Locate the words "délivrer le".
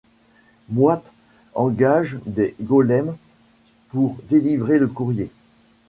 4.31-4.87